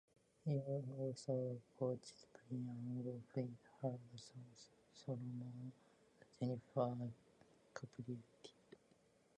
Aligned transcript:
He 0.43 0.57
also 0.97 1.59
coached 1.77 2.25
Brian 2.49 3.03
Gottfried, 3.05 3.53
Harold 3.83 3.99
Solomon 4.95 5.51
and 5.61 5.71
Jennifer 6.59 6.97
Capriati. 7.75 8.19